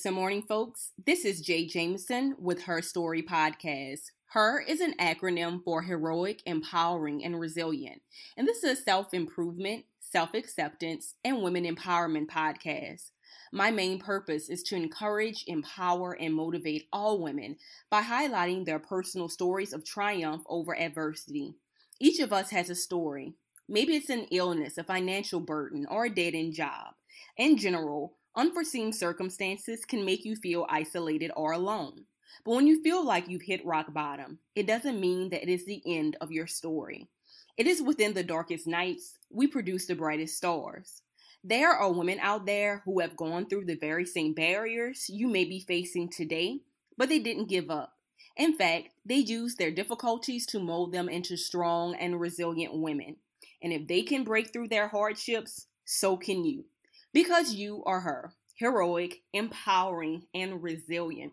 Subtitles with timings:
[0.00, 0.92] Magnificent morning, folks.
[1.04, 4.12] This is Jay Jameson with Her Story Podcast.
[4.28, 8.00] HER is an acronym for Heroic, Empowering, and Resilient.
[8.34, 13.10] And this is a self improvement, self acceptance, and women empowerment podcast.
[13.52, 17.56] My main purpose is to encourage, empower, and motivate all women
[17.90, 21.56] by highlighting their personal stories of triumph over adversity.
[21.98, 23.34] Each of us has a story.
[23.68, 26.94] Maybe it's an illness, a financial burden, or a dead end job.
[27.36, 32.04] In general, unforeseen circumstances can make you feel isolated or alone.
[32.44, 35.66] But when you feel like you've hit rock bottom, it doesn't mean that it is
[35.66, 37.08] the end of your story.
[37.56, 41.02] It is within the darkest nights we produce the brightest stars.
[41.42, 45.44] There are women out there who have gone through the very same barriers you may
[45.44, 46.60] be facing today,
[46.96, 47.94] but they didn't give up.
[48.36, 53.16] In fact, they used their difficulties to mold them into strong and resilient women.
[53.62, 56.64] And if they can break through their hardships, so can you.
[57.12, 61.32] Because you are her, heroic, empowering, and resilient.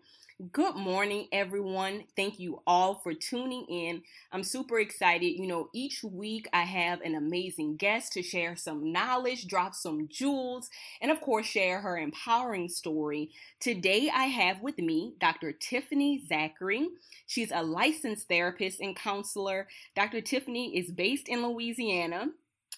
[0.52, 2.04] Good morning, everyone.
[2.16, 4.02] Thank you all for tuning in.
[4.32, 5.38] I'm super excited.
[5.38, 10.08] You know, each week I have an amazing guest to share some knowledge, drop some
[10.08, 10.68] jewels,
[11.00, 13.30] and of course, share her empowering story.
[13.60, 15.52] Today I have with me Dr.
[15.52, 16.88] Tiffany Zachary.
[17.26, 19.68] She's a licensed therapist and counselor.
[19.94, 20.22] Dr.
[20.22, 22.30] Tiffany is based in Louisiana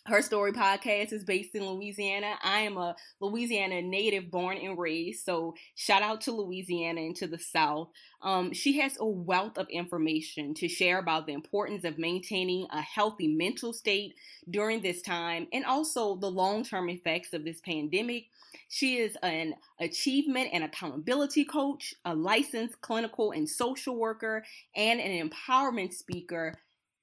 [0.06, 2.34] her story podcast is based in Louisiana.
[2.42, 5.24] I am a Louisiana native, born and raised.
[5.24, 7.88] So shout out to Louisiana and to the South.
[8.22, 12.80] Um, she has a wealth of information to share about the importance of maintaining a
[12.80, 14.14] healthy mental state
[14.48, 18.26] during this time and also the long term effects of this pandemic.
[18.68, 24.44] She is an achievement and accountability coach, a licensed clinical and social worker,
[24.74, 26.56] and an empowerment speaker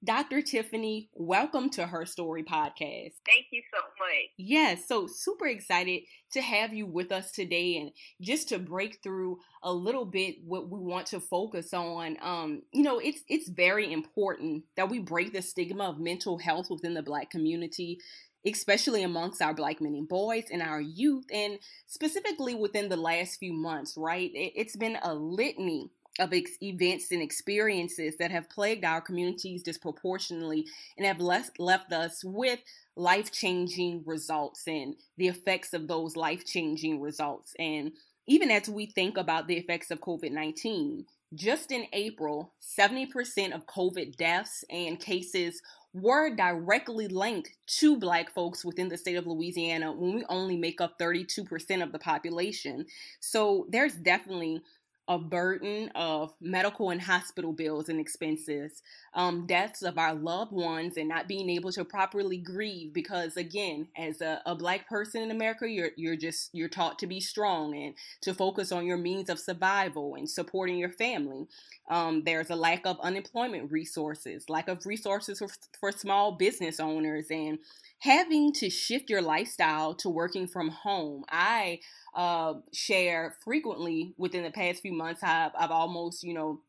[0.07, 0.41] Dr.
[0.41, 3.11] Tiffany, welcome to Her Story podcast.
[3.25, 4.29] Thank you so much.
[4.37, 7.91] Yes, so super excited to have you with us today and
[8.21, 12.15] just to break through a little bit what we want to focus on.
[12.21, 16.67] Um, you know, it's it's very important that we break the stigma of mental health
[16.69, 17.99] within the black community
[18.45, 21.57] especially amongst our black men and boys and our youth and
[21.87, 25.89] specifically within the last few months right it, has been a litany
[26.19, 30.65] of ex- events and experiences that have plagued our communities disproportionately
[30.97, 32.59] and have left, left us with
[32.95, 37.53] life changing results and the effects of those life changing results.
[37.59, 37.91] And
[38.27, 43.65] even as we think about the effects of COVID 19, just in April, 70% of
[43.65, 45.61] COVID deaths and cases
[45.93, 50.79] were directly linked to Black folks within the state of Louisiana when we only make
[50.79, 52.85] up 32% of the population.
[53.19, 54.61] So there's definitely
[55.07, 58.81] a burden of medical and hospital bills and expenses,
[59.13, 62.93] um, deaths of our loved ones, and not being able to properly grieve.
[62.93, 67.07] Because again, as a, a, black person in America, you're you're just you're taught to
[67.07, 71.47] be strong and to focus on your means of survival and supporting your family.
[71.89, 75.47] Um, there's a lack of unemployment resources, lack of resources for,
[75.79, 77.59] for small business owners, and
[77.99, 81.23] having to shift your lifestyle to working from home.
[81.29, 81.79] I
[82.15, 85.23] uh, share frequently within the past few months.
[85.23, 86.61] I've, I've almost, you know,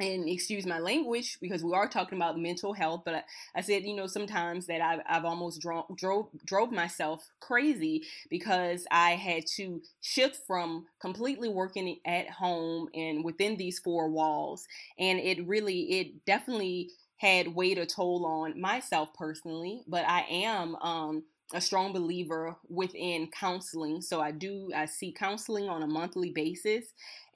[0.00, 3.24] and excuse my language because we are talking about mental health but
[3.54, 8.86] i, said you know sometimes that i've, I've almost drove, drove drove myself crazy because
[8.90, 14.66] i had to shift from completely working at home and within these four walls
[14.98, 20.76] and it really it definitely had weighed a toll on myself personally but i am
[20.76, 24.00] um a strong believer within counseling.
[24.00, 26.86] So I do I see counseling on a monthly basis,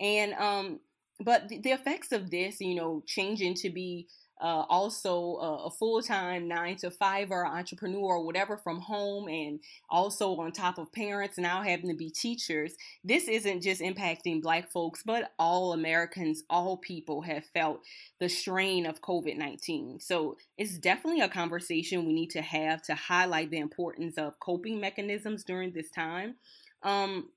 [0.00, 0.80] and um,
[1.20, 4.08] but the, the effects of this, you know, changing to be
[4.40, 9.60] uh, also a, a full-time nine to five or entrepreneur or whatever from home and
[9.90, 12.74] also on top of parents now having to be teachers.
[13.04, 17.80] This isn't just impacting black folks but all americans all people have felt
[18.18, 23.50] the strain of covid-19 so it's definitely a conversation we need to have to highlight
[23.50, 26.34] the importance of coping mechanisms during this time.
[26.82, 27.30] Um,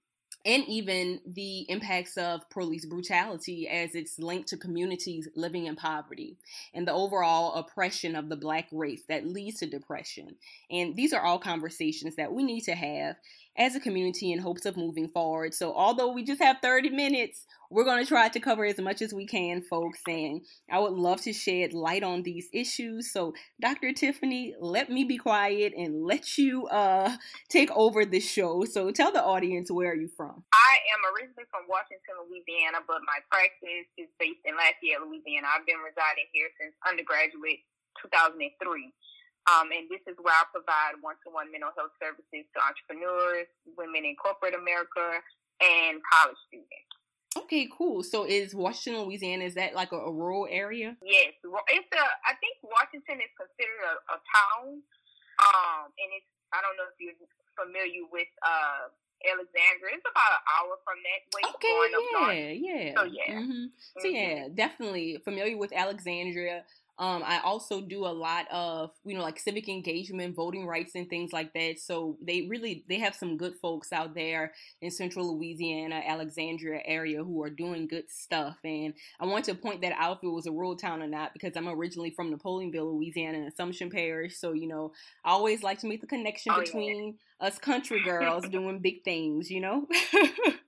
[0.45, 6.37] and even the impacts of police brutality as it's linked to communities living in poverty
[6.73, 10.35] and the overall oppression of the black race that leads to depression.
[10.69, 13.17] And these are all conversations that we need to have
[13.57, 15.53] as a community in hopes of moving forward.
[15.53, 19.01] So, although we just have 30 minutes, we're going to try to cover as much
[19.01, 20.03] as we can, folks.
[20.05, 23.11] And I would love to shed light on these issues.
[23.11, 23.93] So, Dr.
[23.93, 27.15] Tiffany, let me be quiet and let you uh,
[27.49, 28.65] take over the show.
[28.65, 30.43] So, tell the audience where are you from?
[30.51, 35.47] I am originally from Washington, Louisiana, but my practice is based in Lafayette, Louisiana.
[35.55, 37.63] I've been residing here since undergraduate
[38.03, 38.91] 2003.
[39.49, 44.13] Um, and this is where I provide one-to-one mental health services to entrepreneurs, women in
[44.19, 45.17] corporate America,
[45.63, 47.00] and college students.
[47.37, 48.03] Okay, cool.
[48.03, 50.97] So is Washington, Louisiana, is that like a, a rural area?
[50.99, 52.05] Yes, it's a.
[52.27, 54.83] I think Washington is considered a, a town,
[55.39, 56.27] um, and it's.
[56.51, 57.15] I don't know if you're
[57.55, 58.91] familiar with uh,
[59.23, 59.95] Alexandria.
[59.95, 61.43] It's about an hour from that way.
[61.55, 62.91] Okay, yeah, yeah.
[62.99, 63.65] So yeah, mm-hmm.
[63.71, 64.15] so mm-hmm.
[64.15, 66.63] yeah, definitely familiar with Alexandria.
[67.01, 71.09] Um, I also do a lot of, you know, like civic engagement, voting rights, and
[71.09, 71.79] things like that.
[71.79, 74.53] So they really they have some good folks out there
[74.83, 78.59] in Central Louisiana, Alexandria area who are doing good stuff.
[78.63, 81.33] And I want to point that out if it was a rural town or not,
[81.33, 84.37] because I'm originally from Napoleonville, Louisiana, Assumption Parish.
[84.37, 84.91] So you know,
[85.25, 87.47] I always like to make the connection oh, between yeah.
[87.47, 89.49] us country girls doing big things.
[89.49, 89.87] You know.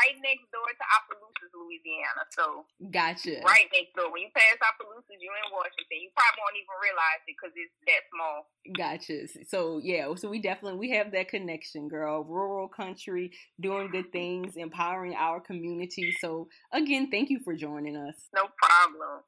[0.00, 2.22] well, we are right next door to Opelousas, Louisiana.
[2.32, 3.44] So gotcha.
[3.44, 4.12] Right next door.
[4.12, 5.98] When you pass Opelousas, you're in Washington.
[6.00, 8.48] You probably won't even realize it because it's that small.
[8.76, 9.28] Gotcha.
[9.48, 12.24] So yeah, so we definitely we have that connection, girl.
[12.24, 16.12] Rural country, doing good things, empowering our community.
[16.20, 18.28] So again, thank you for joining us.
[18.34, 19.22] No problem.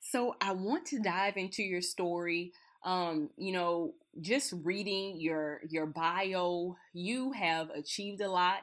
[0.00, 2.52] So I want to dive into your story
[2.84, 8.60] um, you know, just reading your your bio, you have achieved a lot.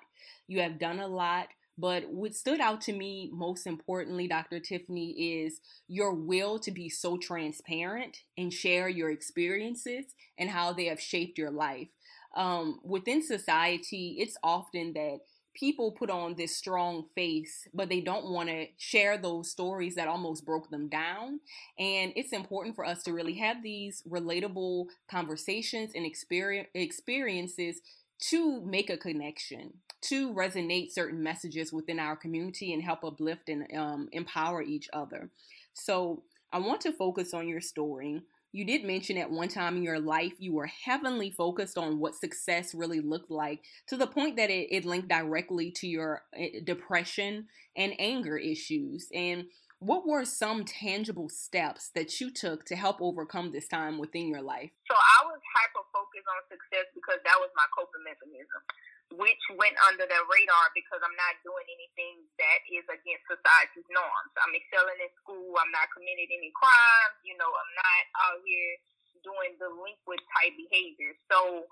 [0.47, 1.47] You have done a lot.
[1.77, 4.59] But what stood out to me most importantly, Dr.
[4.61, 10.05] Tiffany, is your will to be so transparent and share your experiences
[10.37, 11.89] and how they have shaped your life.
[12.35, 15.19] Um, within society, it's often that
[15.53, 20.07] people put on this strong face, but they don't want to share those stories that
[20.07, 21.39] almost broke them down.
[21.79, 27.79] And it's important for us to really have these relatable conversations and experience, experiences
[28.17, 33.65] to make a connection, to resonate certain messages within our community and help uplift and
[33.75, 35.29] um, empower each other.
[35.73, 36.23] So,
[36.53, 38.21] I want to focus on your story.
[38.53, 42.15] You did mention at one time in your life you were heavily focused on what
[42.15, 46.61] success really looked like to the point that it, it linked directly to your eh,
[46.63, 49.09] depression and anger issues.
[49.13, 49.47] And
[49.85, 54.41] what were some tangible steps that you took to help overcome this time within your
[54.41, 54.73] life?
[54.89, 58.61] So I was hyper focused on success because that was my coping mechanism,
[59.13, 64.33] which went under the radar because I'm not doing anything that is against society's norms.
[64.41, 65.53] I'm excelling in school.
[65.61, 67.21] I'm not committing any crimes.
[67.21, 68.73] You know, I'm not out here
[69.21, 71.13] doing delinquent type behavior.
[71.29, 71.69] So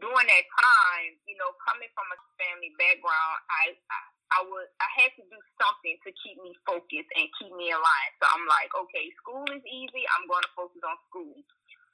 [0.00, 4.00] during that time, you know, coming from a family background, I, I
[4.32, 8.14] I was I had to do something to keep me focused and keep me aligned.
[8.16, 10.08] So I'm like, okay, school is easy.
[10.16, 11.36] I'm going to focus on school.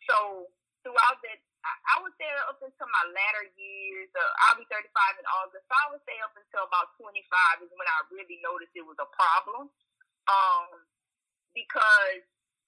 [0.06, 0.46] So
[0.86, 1.34] throughout the,
[1.66, 4.08] I, would say up until my latter years.
[4.14, 4.86] Uh, I'll be 35
[5.18, 5.66] in August.
[5.66, 8.98] So I would say up until about 25 is when I really noticed it was
[9.02, 9.66] a problem.
[10.30, 10.86] Um,
[11.58, 12.22] because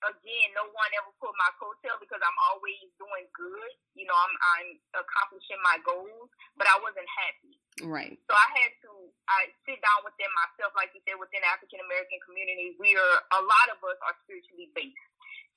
[0.04, 3.72] again, no one ever put my coattail because I'm always doing good.
[3.92, 4.68] You know, I'm I'm
[5.04, 7.54] accomplishing my goals, but I wasn't happy.
[7.84, 8.16] Right.
[8.28, 8.90] So I had to
[9.28, 13.42] I sit down within myself, like you said, within African American community, we are a
[13.44, 14.96] lot of us are spiritually based.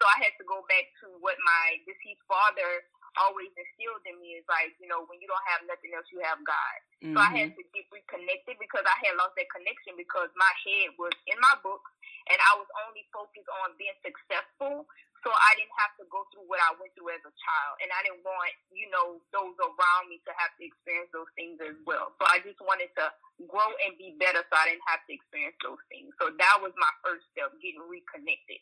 [0.01, 2.83] So I had to go back to what my deceased father
[3.17, 6.21] always instilled in me is like, you know, when you don't have nothing else, you
[6.25, 6.77] have God.
[7.01, 7.13] Mm-hmm.
[7.13, 7.61] So I had mm-hmm.
[7.61, 11.55] to get reconnected because I had lost that connection because my head was in my
[11.61, 11.91] books
[12.31, 14.87] and I was only focused on being successful.
[15.23, 17.73] So I didn't have to go through what I went through as a child.
[17.79, 21.63] And I didn't want, you know, those around me to have to experience those things
[21.63, 22.11] as well.
[22.19, 23.07] So I just wanted to
[23.47, 26.11] grow and be better so I didn't have to experience those things.
[26.19, 28.59] So that was my first step, getting reconnected.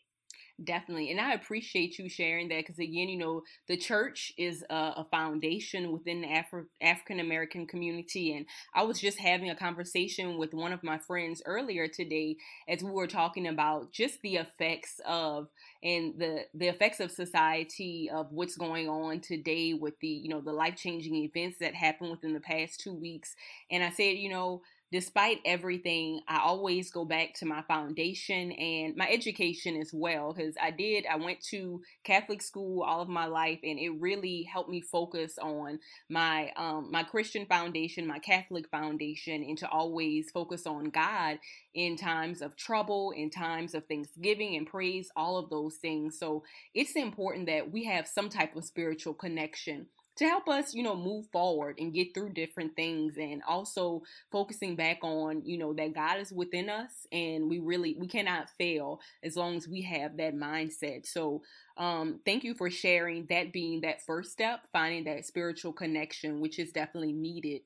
[0.62, 1.10] Definitely.
[1.10, 5.06] And I appreciate you sharing that because, again, you know, the church is a, a
[5.10, 8.34] foundation within the Afri- African American community.
[8.36, 12.36] And I was just having a conversation with one of my friends earlier today
[12.68, 15.48] as we were talking about just the effects of
[15.82, 20.40] and the the effects of society of what's going on today with the you know
[20.42, 23.34] the life changing events that happened within the past two weeks
[23.70, 24.62] and i said you know
[24.92, 30.34] despite everything, I always go back to my foundation and my education as well.
[30.34, 34.42] Because I did, I went to Catholic school all of my life, and it really
[34.42, 35.78] helped me focus on
[36.10, 41.38] my um, my Christian foundation, my Catholic foundation, and to always focus on God
[41.74, 46.18] in times of trouble, in times of thanksgiving and praise, all of those things.
[46.18, 46.44] So
[46.74, 50.94] it's important that we have some type of spiritual connection to help us, you know,
[50.96, 55.94] move forward and get through different things and also focusing back on, you know, that
[55.94, 60.16] God is within us and we really we cannot fail as long as we have
[60.18, 61.06] that mindset.
[61.06, 61.42] So,
[61.78, 66.58] um thank you for sharing that being that first step, finding that spiritual connection which
[66.58, 67.62] is definitely needed.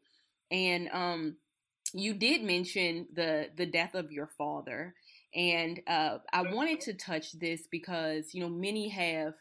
[0.50, 1.36] And um
[1.92, 4.94] you did mention the the death of your father
[5.34, 9.34] and uh I wanted to touch this because, you know, many have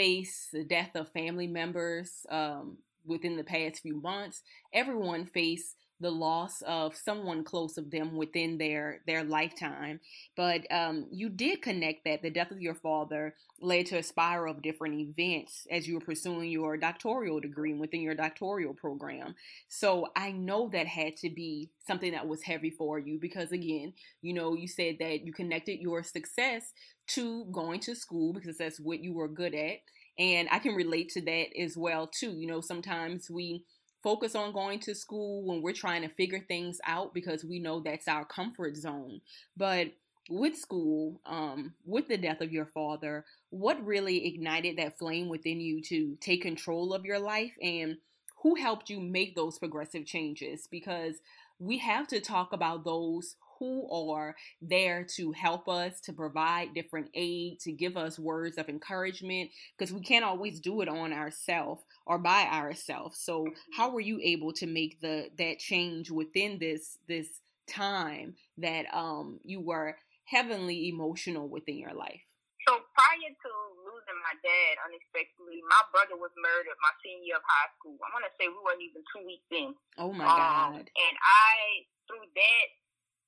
[0.00, 4.42] face the death of family members um, within the past few months.
[4.72, 10.00] Everyone faced the loss of someone close of them within their their lifetime.
[10.36, 14.54] But um, you did connect that the death of your father led to a spiral
[14.54, 19.34] of different events as you were pursuing your doctoral degree within your doctoral program.
[19.68, 23.92] So I know that had to be something that was heavy for you because again,
[24.22, 26.72] you know, you said that you connected your success
[27.08, 29.78] to going to school because that's what you were good at.
[30.18, 32.32] And I can relate to that as well too.
[32.32, 33.64] You know, sometimes we
[34.02, 37.80] focus on going to school when we're trying to figure things out because we know
[37.80, 39.20] that's our comfort zone.
[39.56, 39.88] But
[40.28, 45.60] with school, um, with the death of your father, what really ignited that flame within
[45.60, 47.96] you to take control of your life and
[48.42, 50.66] who helped you make those progressive changes?
[50.70, 51.16] Because
[51.58, 57.10] we have to talk about those who are there to help us, to provide different
[57.14, 61.82] aid, to give us words of encouragement, because we can't always do it on ourselves
[62.06, 63.20] or by ourselves.
[63.20, 67.28] So, how were you able to make the that change within this this
[67.68, 72.24] time that um you were heavenly emotional within your life?
[72.68, 73.50] So prior to
[73.82, 77.96] losing my dad unexpectedly, my brother was murdered my senior year of high school.
[78.04, 79.72] I want to say we weren't even two weeks in.
[79.96, 80.84] Oh my um, God!
[80.86, 82.66] And I through that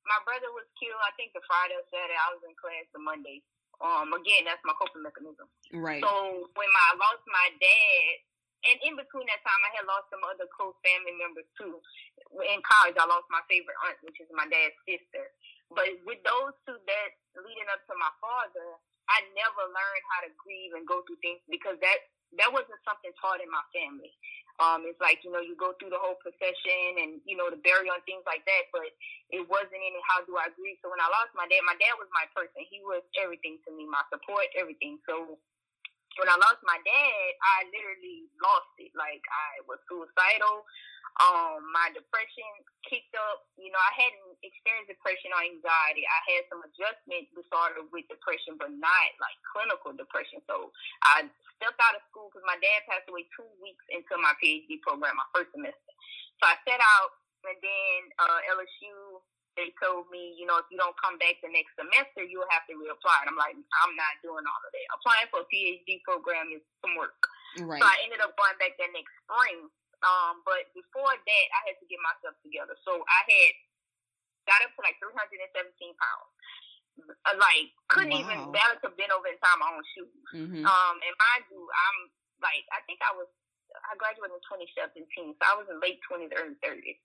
[0.07, 0.99] my brother was killed.
[1.03, 2.19] I think the Friday or Saturday.
[2.19, 3.43] I was in class the Monday.
[3.83, 5.51] Um, again, that's my coping mechanism.
[5.75, 6.03] Right.
[6.03, 8.07] So when I lost my dad,
[8.63, 11.83] and in between that time, I had lost some other close family members too.
[12.47, 15.35] In college, I lost my favorite aunt, which is my dad's sister.
[15.75, 18.79] But with those two deaths leading up to my father,
[19.11, 21.99] I never learned how to grieve and go through things because that
[22.41, 24.15] that wasn't something taught in my family.
[24.62, 27.59] Um, it's like, you know, you go through the whole procession and, you know, the
[27.59, 28.87] burial and things like that, but
[29.35, 30.78] it wasn't any how do I grieve.
[30.78, 32.62] So when I lost my dad, my dad was my person.
[32.71, 35.02] He was everything to me, my support, everything.
[35.02, 35.42] So
[36.21, 38.92] when I lost my dad, I literally lost it.
[38.92, 40.64] Like I was suicidal.
[41.21, 42.49] Um, my depression
[42.88, 43.45] kicked up.
[43.61, 46.09] You know, I hadn't experienced depression or anxiety.
[46.09, 50.40] I had some adjustment disorder with depression, but not like clinical depression.
[50.49, 50.73] So
[51.04, 51.28] I
[51.61, 55.21] stepped out of school because my dad passed away two weeks into my PhD program,
[55.21, 55.92] my first semester.
[56.40, 57.12] So I set out,
[57.45, 59.21] and then uh, LSU
[59.59, 62.65] they told me, you know, if you don't come back the next semester, you'll have
[62.69, 63.19] to reapply.
[63.25, 64.87] And I'm like, I'm not doing all of that.
[64.97, 67.21] Applying for a PhD program is some work.
[67.61, 67.81] Right.
[67.81, 69.69] So I ended up going back that next spring
[70.03, 72.75] um, but before that, I had to get myself together.
[72.83, 73.53] So I had
[74.51, 76.31] got up to like 317 pounds.
[77.25, 78.21] Uh, like couldn't wow.
[78.21, 80.23] even balance a bent over and tie my own shoes.
[80.37, 80.61] Mm-hmm.
[80.61, 81.99] Um, and mind you, I'm
[82.45, 83.33] like I think I was
[83.88, 86.99] I graduated in 2017, so I was in late 20s, early 30s.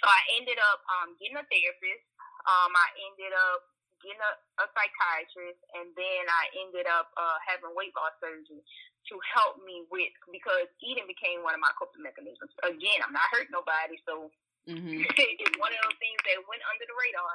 [0.00, 2.04] So I ended up um, getting a therapist.
[2.46, 3.60] Um, I ended up
[4.04, 9.14] getting a, a psychiatrist, and then I ended up uh, having weight loss surgery to
[9.38, 12.52] help me with because eating became one of my coping mechanisms.
[12.66, 14.34] Again, I'm not hurting nobody, so
[14.66, 15.06] mm-hmm.
[15.40, 17.34] it's one of those things that went under the radar.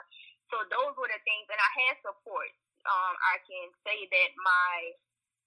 [0.52, 2.52] So those were the things, and I had support.
[2.84, 4.76] Um, I can say that my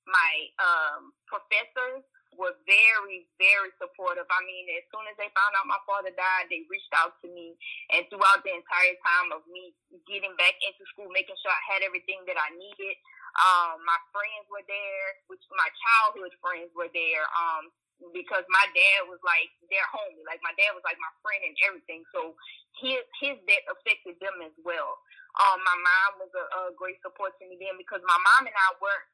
[0.05, 2.05] my um, professors
[2.37, 4.27] were very, very supportive.
[4.29, 7.29] I mean, as soon as they found out my father died, they reached out to
[7.31, 7.55] me.
[7.95, 9.75] And throughout the entire time of me
[10.07, 12.95] getting back into school, making sure I had everything that I needed,
[13.39, 17.25] um, my friends were there, which my childhood friends were there.
[17.35, 17.71] Um,
[18.13, 20.27] because my dad was like their homie.
[20.27, 22.03] Like my dad was like my friend and everything.
[22.11, 22.35] So
[22.83, 24.99] his his death affected them as well.
[25.41, 28.55] Um, my mom was a, a great support to me then because my mom and
[28.55, 29.09] I weren't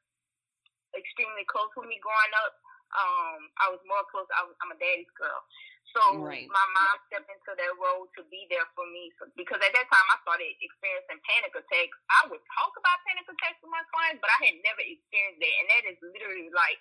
[0.93, 2.53] extremely close with me growing up.
[2.91, 4.27] Um, I was more close.
[4.35, 5.41] I was, I'm a daddy's girl.
[5.91, 6.47] So right.
[6.47, 9.11] my mom stepped into that role to be there for me.
[9.19, 11.97] So, because at that time I started experiencing panic attacks.
[12.07, 15.55] I would talk about panic attacks with my clients, but I had never experienced that.
[15.59, 16.79] And that is literally like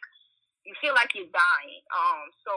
[0.62, 1.82] you feel like you're dying.
[1.90, 2.52] Um, so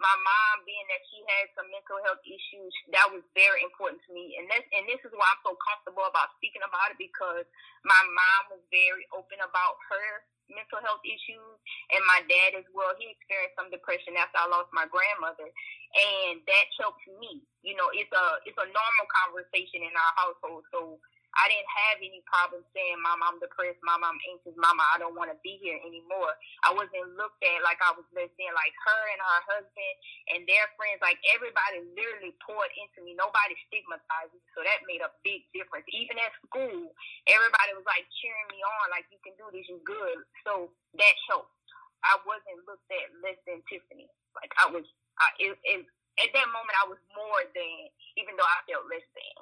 [0.00, 4.10] my mom being that she had some mental health issues, that was very important to
[4.16, 4.40] me.
[4.40, 7.44] And this and this is why I'm so comfortable about speaking about it because
[7.84, 11.56] my mom was very open about her mental health issues,
[11.94, 12.92] and my dad as well.
[12.98, 17.42] He experienced some depression after I lost my grandmother, and that helped me.
[17.62, 21.00] You know, it's a it's a normal conversation in our household, so
[21.38, 23.78] I didn't have any problem saying, Mom, I'm depressed.
[23.86, 24.56] Mom, I'm anxious.
[24.58, 26.34] Mama, I don't want to be here anymore.
[26.66, 28.50] I wasn't looked at like I was less than.
[28.50, 29.94] Like her and her husband
[30.34, 33.14] and their friends, like everybody literally poured into me.
[33.14, 34.42] Nobody stigmatized me.
[34.58, 35.86] So that made a big difference.
[35.94, 36.90] Even at school,
[37.30, 40.18] everybody was like cheering me on, like, you can do this, you're good.
[40.42, 41.54] So that helped.
[42.02, 44.08] I wasn't looked at less than Tiffany.
[44.34, 44.86] Like I was,
[45.20, 45.80] I, it, it,
[46.20, 47.76] at that moment, I was more than,
[48.18, 49.36] even though I felt less than.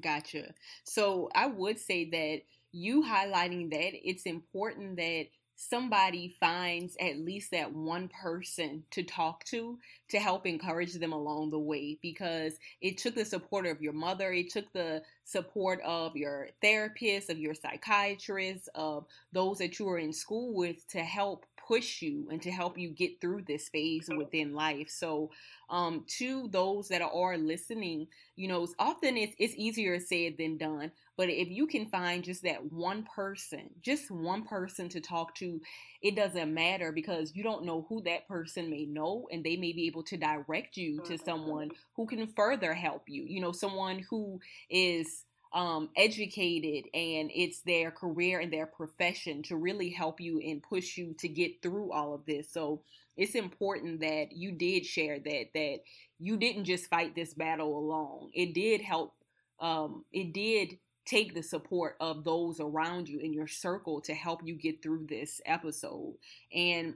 [0.00, 0.54] Gotcha.
[0.84, 7.50] So I would say that you highlighting that it's important that somebody finds at least
[7.50, 12.96] that one person to talk to to help encourage them along the way because it
[12.96, 17.54] took the support of your mother, it took the support of your therapist, of your
[17.54, 22.50] psychiatrist, of those that you were in school with to help push you and to
[22.50, 24.88] help you get through this phase within life.
[24.90, 25.30] So,
[25.70, 30.92] um, to those that are listening, you know, often it's, it's easier said than done.
[31.16, 35.60] But if you can find just that one person, just one person to talk to,
[36.02, 39.72] it doesn't matter because you don't know who that person may know, and they may
[39.72, 41.24] be able to direct you to mm-hmm.
[41.24, 43.24] someone who can further help you.
[43.24, 44.40] You know, someone who
[44.70, 45.24] is
[45.54, 50.96] um, educated and it's their career and their profession to really help you and push
[50.96, 52.50] you to get through all of this.
[52.50, 52.82] So
[53.16, 55.78] it's important that you did share that that
[56.18, 58.30] you didn't just fight this battle alone.
[58.32, 59.14] It did help.
[59.60, 64.40] Um, it did take the support of those around you in your circle to help
[64.44, 66.14] you get through this episode.
[66.54, 66.94] And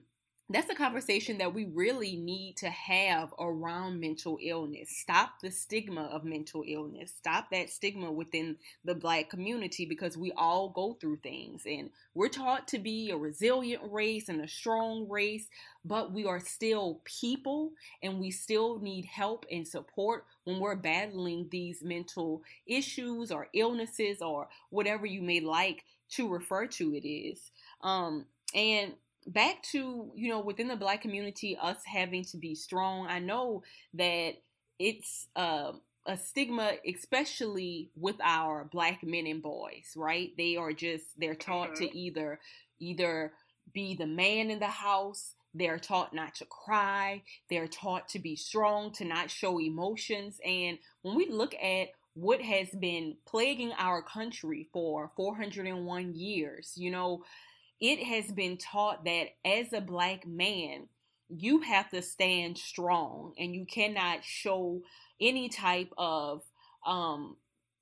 [0.48, 4.90] that's a conversation that we really need to have around mental illness.
[4.90, 7.12] Stop the stigma of mental illness.
[7.16, 12.28] Stop that stigma within the black community because we all go through things and we're
[12.28, 15.48] taught to be a resilient race and a strong race,
[15.84, 21.48] but we are still people and we still need help and support when we're battling
[21.50, 27.50] these mental issues or illnesses or whatever you may like to refer to it is.
[27.82, 28.92] Um, and
[29.26, 33.62] back to you know within the black community us having to be strong i know
[33.94, 34.34] that
[34.78, 35.72] it's uh,
[36.06, 41.70] a stigma especially with our black men and boys right they are just they're taught
[41.70, 41.84] mm-hmm.
[41.84, 42.38] to either
[42.78, 43.32] either
[43.72, 48.36] be the man in the house they're taught not to cry they're taught to be
[48.36, 54.00] strong to not show emotions and when we look at what has been plaguing our
[54.00, 57.22] country for 401 years you know
[57.80, 60.88] it has been taught that as a black man,
[61.28, 64.80] you have to stand strong and you cannot show
[65.20, 66.42] any type of
[66.86, 67.36] um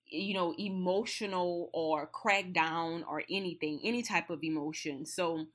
[0.07, 5.05] you know emotional or crackdown or anything any type of emotion.
[5.05, 5.47] So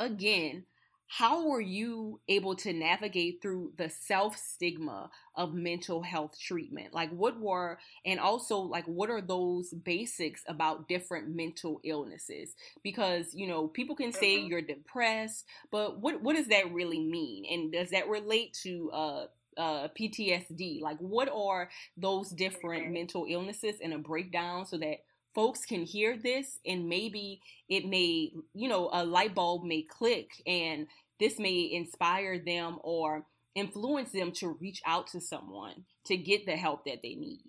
[0.00, 0.64] again
[1.18, 6.92] how were you able to navigate through the self stigma of mental health treatment?
[6.92, 12.54] Like what were and also like what are those basics about different mental illnesses?
[12.82, 14.48] Because you know people can say mm-hmm.
[14.48, 17.44] you're depressed but what what does that really mean?
[17.48, 20.80] And does that relate to uh uh, PTSD?
[20.82, 26.16] Like, what are those different mental illnesses and a breakdown so that folks can hear
[26.16, 26.58] this?
[26.66, 30.88] And maybe it may, you know, a light bulb may click and
[31.20, 36.56] this may inspire them or influence them to reach out to someone to get the
[36.56, 37.42] help that they need.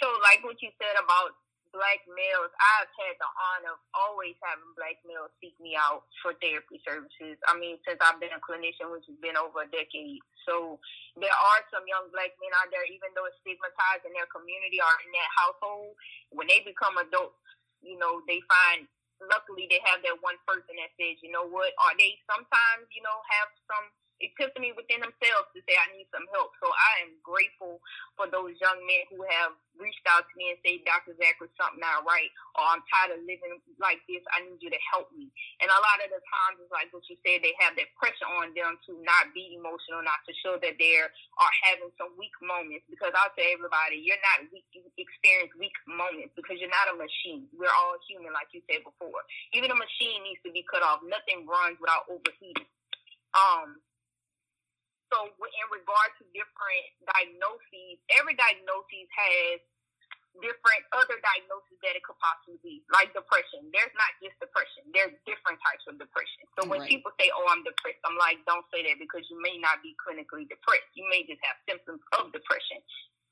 [0.00, 1.36] So, like what you said about
[1.72, 6.36] black males, I've had the honor of always having black males seek me out for
[6.40, 7.40] therapy services.
[7.48, 10.20] I mean, since I've been a clinician, which has been over a decade.
[10.44, 10.82] So
[11.16, 14.82] there are some young black men out there, even though it's stigmatized in their community
[14.82, 15.96] or in their household,
[16.34, 17.40] when they become adults,
[17.80, 18.90] you know, they find
[19.30, 23.02] luckily they have that one person that says, you know what, or they sometimes, you
[23.04, 23.86] know, have some
[24.22, 26.54] epiphany within themselves to say, I need some help.
[26.62, 27.82] So I am grateful
[28.14, 31.16] for those young men who have reached out to me and say, Dr.
[31.18, 34.22] Zachary, something not right, or I'm tired of living like this.
[34.30, 35.32] I need you to help me.
[35.58, 38.28] And a lot of the times, it's like what you said, they have that pressure
[38.38, 42.34] on them to not be emotional, not to show that they are having some weak
[42.44, 42.86] moments.
[42.86, 44.66] Because I'll tell everybody, you're not weak.
[44.72, 47.48] You experience weak moments because you're not a machine.
[47.56, 49.24] We're all human, like you said before.
[49.56, 51.00] Even a machine needs to be cut off.
[51.04, 52.68] Nothing runs without overheating.
[53.32, 53.80] Um,
[55.12, 59.60] so in regard to different diagnoses, every diagnosis has
[60.40, 63.68] different other diagnoses that it could possibly be, like depression.
[63.68, 64.88] There's not just depression.
[64.96, 66.48] There's different types of depression.
[66.56, 66.88] So when right.
[66.88, 69.92] people say, "Oh, I'm depressed," I'm like, "Don't say that because you may not be
[70.00, 70.88] clinically depressed.
[70.96, 72.80] You may just have symptoms of depression."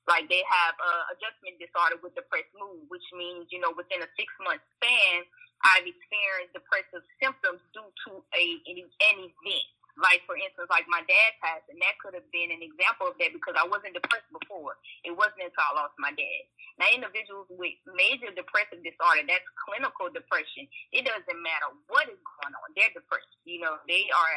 [0.04, 4.10] Like they have uh, adjustment disorder with depressed mood, which means you know within a
[4.20, 5.24] six month span,
[5.64, 9.68] I've experienced depressive symptoms due to a an, an event
[10.00, 13.16] like for instance, like my dad passed, and that could have been an example of
[13.20, 14.76] that because I wasn't depressed before.
[15.04, 16.42] It wasn't until I lost my dad.
[16.80, 20.66] Now, individuals with major depressive disorder, that's clinical depression.
[20.96, 23.30] It doesn't matter what is going on; they're depressed.
[23.44, 24.36] You know, they are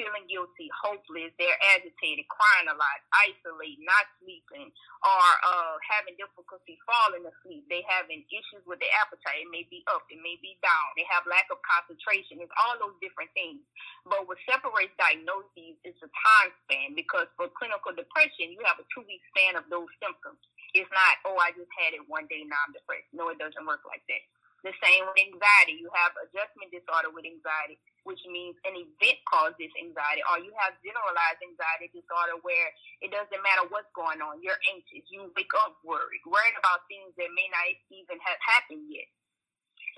[0.00, 4.72] feeling guilty, hopeless, they're agitated, crying a lot, isolated, not sleeping,
[5.04, 7.68] or uh, having difficulty falling asleep.
[7.68, 9.44] They having issues with their appetite.
[9.44, 10.96] It may be up, it may be down.
[10.96, 12.40] They have lack of concentration.
[12.40, 13.60] It's all those different things.
[14.08, 18.88] But what separates diagnoses is the time span because for clinical depression, you have a
[18.96, 20.40] two week span of those symptoms.
[20.72, 23.12] It's not, oh, I just had it one day, now I'm depressed.
[23.12, 24.24] No, it doesn't work like that.
[24.62, 25.80] The same with anxiety.
[25.80, 30.76] You have adjustment disorder with anxiety, which means an event causes anxiety, or you have
[30.80, 32.68] generalized anxiety disorder where
[33.04, 34.40] it doesn't matter what's going on.
[34.40, 35.04] You're anxious.
[35.12, 39.08] You wake up worried, worried about things that may not even have happened yet.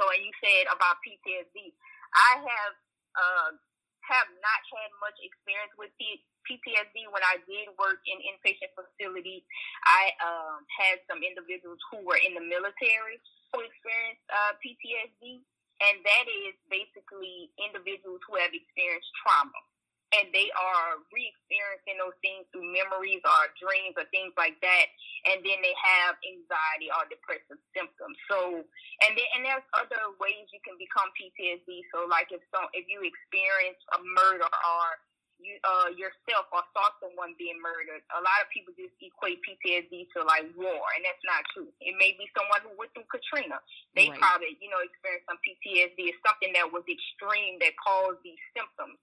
[0.01, 1.75] So, and you said about PTSD,
[2.17, 2.75] I have
[3.13, 3.51] uh,
[4.09, 7.07] have not had much experience with PTSD.
[7.13, 9.47] When I did work in inpatient facilities,
[9.87, 15.45] I um, had some individuals who were in the military who experienced uh, PTSD,
[15.83, 19.61] and that is basically individuals who have experienced trauma.
[20.13, 24.87] And they are re-experiencing those things through memories or dreams or things like that,
[25.25, 28.13] and then they have anxiety or depressive symptoms.
[28.29, 31.89] So, and then and there's other ways you can become PTSD.
[31.97, 34.85] So, like if some if you experience a murder or
[35.43, 38.01] you uh yourself or saw someone being murdered.
[38.15, 41.69] A lot of people just equate PTSD to like war, and that's not true.
[41.83, 43.59] It may be someone who went through Katrina.
[43.99, 44.19] They right.
[44.23, 46.15] probably, you know, experienced some PTSD.
[46.15, 48.97] It's something that was extreme that caused these symptoms.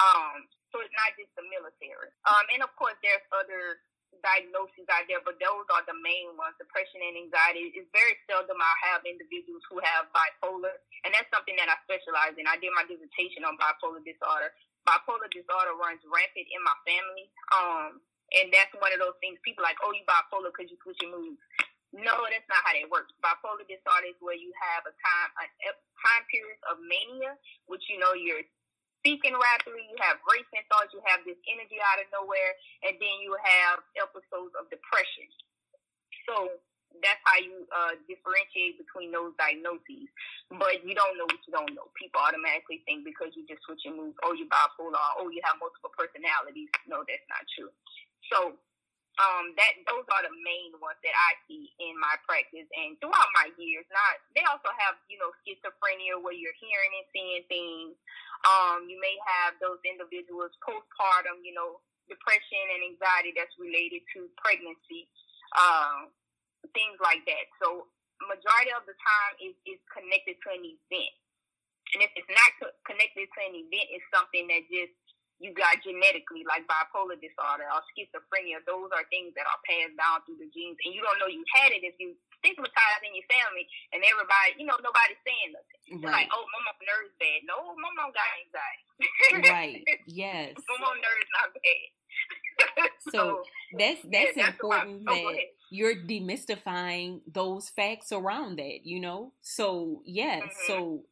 [0.00, 2.08] Um, so it's not just the military.
[2.24, 3.84] Um, and of course, there's other
[4.24, 6.56] diagnoses out there, but those are the main ones.
[6.56, 7.72] Depression and anxiety.
[7.76, 10.72] It's very seldom I have individuals who have bipolar,
[11.04, 12.48] and that's something that I specialize in.
[12.48, 14.52] I did my dissertation on bipolar disorder
[14.88, 17.26] bipolar disorder runs rampant in my family.
[17.54, 17.90] Um,
[18.32, 21.12] and that's one of those things people like, oh, you bipolar because you switch your
[21.12, 21.40] moods.
[21.92, 23.12] No, that's not how that works.
[23.20, 27.36] Bipolar disorder is where you have a time a time period of mania,
[27.68, 28.48] which you know you're
[29.04, 32.54] speaking rapidly, you have racing thoughts, you have this energy out of nowhere,
[32.86, 35.28] and then you have episodes of depression.
[36.24, 36.48] So
[37.00, 40.10] that's how you uh, differentiate between those diagnoses.
[40.52, 41.88] But you don't know what you don't know.
[41.96, 45.56] People automatically think because you just switch your moods, oh, you're bipolar, oh, you have
[45.56, 46.68] multiple personalities.
[46.84, 47.72] No, that's not true.
[48.28, 48.60] So
[49.20, 53.28] um, that those are the main ones that I see in my practice and throughout
[53.36, 53.84] my years.
[53.92, 57.92] Not they also have you know schizophrenia where you're hearing and seeing things.
[58.48, 61.78] Um, you may have those individuals postpartum, you know,
[62.08, 65.06] depression and anxiety that's related to pregnancy.
[65.54, 66.10] Um,
[66.70, 67.46] things like that.
[67.58, 67.90] So
[68.30, 71.14] majority of the time is is connected to an event,
[71.94, 72.50] and if it's not
[72.86, 74.94] connected to an event, it's something that just
[75.42, 78.62] you got genetically, like bipolar disorder or schizophrenia.
[78.62, 81.42] Those are things that are passed down through the genes, and you don't know you
[81.58, 86.02] had it if you stigmatized in your family, and everybody, you know, nobody's saying nothing.
[86.02, 86.26] Right.
[86.26, 87.42] Like, oh, my mom nerves bad.
[87.46, 88.86] No, my mom got anxiety.
[89.50, 89.82] right.
[90.06, 90.54] Yes.
[90.54, 91.86] my mom nerves not bad.
[93.00, 93.42] so, so,
[93.78, 95.38] that's that's, yeah, important that's that
[95.70, 99.32] you're demystifying those facts around that, you know?
[99.40, 100.50] So, yes, mm-hmm.
[100.66, 101.02] so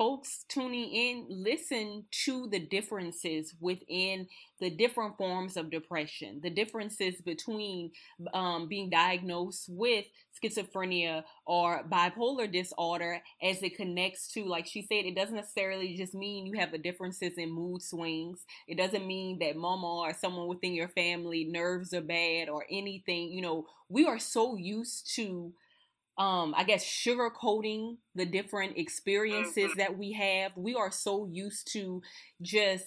[0.00, 4.26] folks tuning in listen to the differences within
[4.58, 7.90] the different forms of depression, the differences between
[8.32, 10.06] um, being diagnosed with
[10.42, 16.14] schizophrenia or bipolar disorder as it connects to, like she said, it doesn't necessarily just
[16.14, 18.38] mean you have the differences in mood swings.
[18.66, 23.32] It doesn't mean that mama or someone within your family nerves are bad or anything.
[23.32, 25.52] You know, we are so used to
[26.20, 29.78] um, I guess sugarcoating the different experiences mm-hmm.
[29.78, 30.52] that we have.
[30.54, 32.02] We are so used to
[32.42, 32.84] just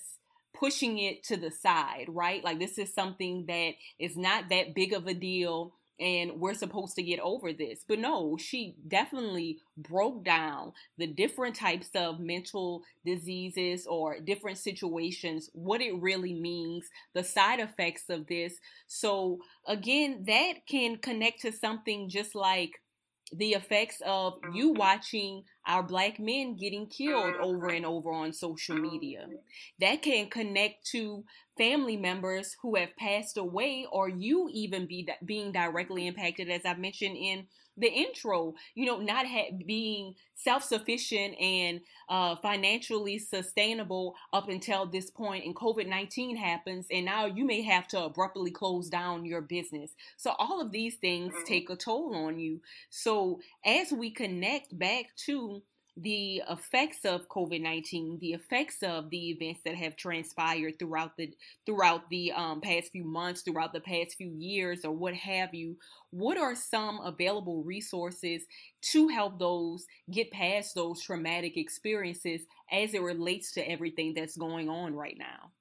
[0.53, 2.43] pushing it to the side, right?
[2.43, 6.95] Like this is something that is not that big of a deal and we're supposed
[6.95, 7.79] to get over this.
[7.87, 15.49] But no, she definitely broke down the different types of mental diseases or different situations,
[15.53, 18.55] what it really means, the side effects of this.
[18.87, 22.81] So, again, that can connect to something just like
[23.31, 27.75] the effects of you watching our black men getting killed over mm-hmm.
[27.77, 29.25] and over on social media.
[29.27, 29.35] Mm-hmm.
[29.79, 31.23] That can connect to
[31.57, 36.73] family members who have passed away or you even be being directly impacted as I
[36.73, 37.47] mentioned in
[37.77, 44.85] the intro, you know, not ha- being self sufficient and uh, financially sustainable up until
[44.85, 49.25] this point, and COVID 19 happens, and now you may have to abruptly close down
[49.25, 49.91] your business.
[50.17, 51.43] So, all of these things mm-hmm.
[51.45, 52.61] take a toll on you.
[52.89, 55.52] So, as we connect back to
[55.95, 61.31] the effects of COVID-19, the effects of the events that have transpired throughout the
[61.65, 65.77] throughout the um, past few months, throughout the past few years, or what have you,
[66.09, 68.43] what are some available resources
[68.81, 74.69] to help those get past those traumatic experiences as it relates to everything that's going
[74.69, 75.51] on right now?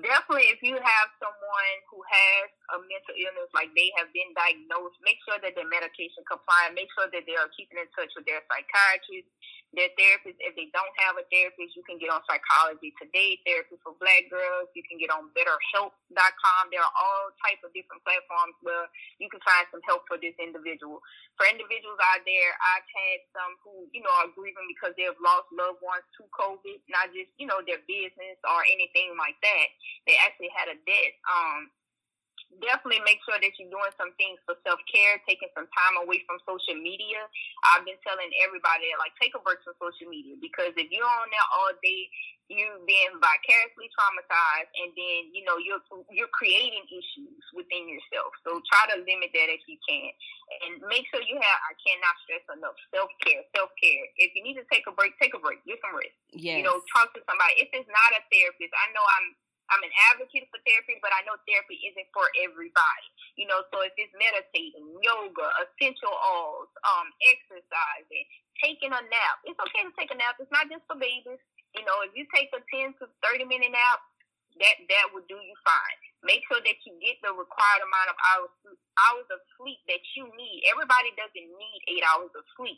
[0.00, 4.96] definitely if you have someone who has a mental illness like they have been diagnosed
[5.04, 8.24] make sure that they're medication compliant make sure that they are keeping in touch with
[8.24, 9.28] their psychiatrist
[9.72, 10.36] their therapist.
[10.36, 14.28] If they don't have a therapist you can get on psychology today therapy for black
[14.28, 14.68] girls.
[14.76, 18.84] You can get on betterhelp.com there are all types of different platforms where
[19.16, 21.00] you can find some help for this individual.
[21.40, 25.18] For individuals out there i've had some who you know are grieving because they have
[25.24, 29.68] lost loved ones to covid not just you know their business or anything like that.
[30.04, 31.12] They actually had a debt.
[31.24, 31.72] Um,
[32.60, 36.20] definitely make sure that you're doing some things for self care, taking some time away
[36.28, 37.24] from social media.
[37.72, 41.28] I've been telling everybody like take a break from social media because if you're on
[41.32, 42.02] there all day,
[42.52, 45.80] you've been vicariously traumatized, and then you know you're
[46.12, 48.34] you're creating issues within yourself.
[48.44, 50.10] So try to limit that if you can,
[50.68, 51.58] and make sure you have.
[51.64, 54.04] I cannot stress enough self care, self care.
[54.20, 55.64] If you need to take a break, take a break.
[55.64, 56.16] Get some rest.
[56.34, 56.60] Yes.
[56.60, 57.62] You know, talk to somebody.
[57.62, 59.28] If it's not a therapist, I know I'm
[59.72, 63.08] I'm an advocate for therapy, but I know therapy isn't for everybody.
[63.40, 68.26] You know, so if it's meditating, yoga, essential oils, um, exercising,
[68.60, 70.36] taking a nap, it's okay to take a nap.
[70.36, 71.40] It's not just for babies.
[71.72, 74.04] You know, if you take a 10 to 30 minute nap,
[74.60, 75.98] that that will do you fine.
[76.20, 78.52] Make sure that you get the required amount of hours
[79.08, 80.68] hours of sleep that you need.
[80.68, 82.76] Everybody doesn't need eight hours of sleep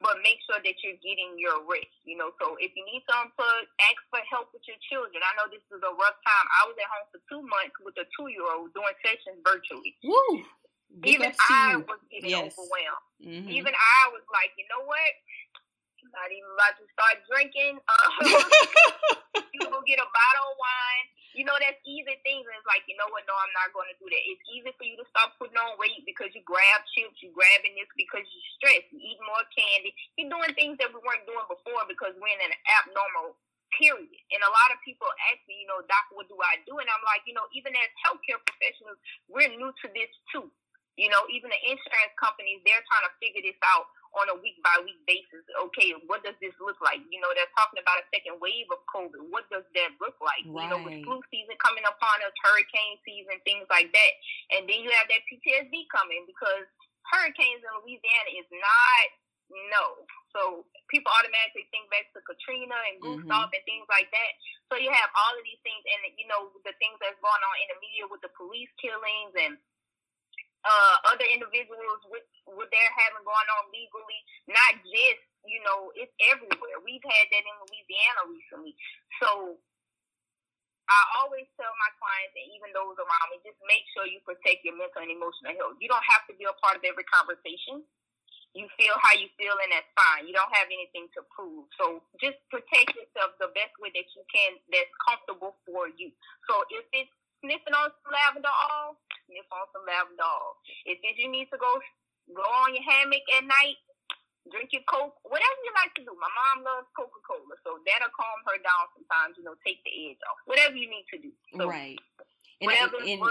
[0.00, 1.92] but make sure that you're getting your rest.
[2.08, 5.20] You know, so if you need some input, ask for help with your children.
[5.20, 6.46] I know this is a rough time.
[6.60, 9.94] I was at home for two months with a two year old doing sessions virtually.
[10.02, 10.44] Woo!
[11.06, 12.50] Even I was getting yes.
[12.50, 13.06] overwhelmed.
[13.22, 13.54] Mm-hmm.
[13.54, 15.12] Even I was like, you know what?
[16.02, 17.78] I'm not even about to start drinking.
[17.90, 22.42] Uh, you go get a bottle of wine you know, that's easy things.
[22.46, 23.26] And it's like, you know what?
[23.26, 24.22] No, I'm not going to do that.
[24.26, 27.78] It's easy for you to stop putting on weight because you grab chips, you grabbing
[27.78, 31.46] this because you're stressed, you eat more candy, you're doing things that we weren't doing
[31.46, 33.38] before because we're in an abnormal
[33.78, 34.20] period.
[34.34, 36.82] And a lot of people ask me, you know, doctor, what do I do?
[36.82, 38.98] And I'm like, you know, even as healthcare professionals,
[39.30, 40.50] we're new to this too.
[40.98, 44.58] You know, even the insurance companies, they're trying to figure this out on a week
[44.66, 45.44] by week basis.
[45.70, 46.98] Okay, what does this look like?
[47.10, 49.30] You know, they're talking about a second wave of COVID.
[49.30, 50.42] What does that look like?
[50.50, 50.66] Right.
[50.66, 54.12] You know, with flu season coming upon us, hurricane season, things like that.
[54.58, 56.66] And then you have that PTSD coming because
[57.10, 59.06] hurricanes in Louisiana is not
[59.70, 60.06] no.
[60.30, 63.54] So people automatically think back to Katrina and Gustav mm-hmm.
[63.54, 64.32] and things like that.
[64.70, 67.56] So you have all of these things, and you know the things that's going on
[67.66, 69.58] in the media with the police killings and
[70.64, 74.20] uh, other individuals with what they're having going on legally,
[74.50, 76.78] not just you know it's everywhere.
[76.84, 78.74] We've had that in Louisiana recently,
[79.22, 79.58] so.
[80.90, 84.66] I always tell my clients and even those around me, just make sure you protect
[84.66, 85.78] your mental and emotional health.
[85.78, 87.86] You don't have to be a part of every conversation.
[88.58, 90.26] You feel how you feel, and that's fine.
[90.26, 91.70] You don't have anything to prove.
[91.78, 96.10] So just protect yourself the best way that you can that's comfortable for you.
[96.50, 98.98] So if it's sniffing on some lavender oil,
[99.40, 100.60] sniff on some lavender oil.
[100.84, 101.80] If you need to go
[102.36, 103.80] go on your hammock at night,
[104.52, 106.12] drink your coke, whatever you like to do.
[106.20, 109.40] My mom loves Coca Cola, so that'll calm her down sometimes.
[109.40, 110.38] You know, take the edge off.
[110.46, 111.32] Whatever you need to do.
[111.56, 111.98] So, right.
[112.60, 112.70] And,
[113.08, 113.22] and,